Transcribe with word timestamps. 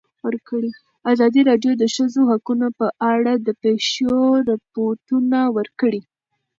ازادي 1.11 1.41
راډیو 1.49 1.73
د 1.77 1.79
د 1.81 1.83
ښځو 1.95 2.21
حقونه 2.31 2.67
په 2.79 2.87
اړه 3.11 3.33
د 3.39 3.47
پېښو 3.63 4.13
رپوټونه 4.49 5.39
ورکړي. 5.57 6.01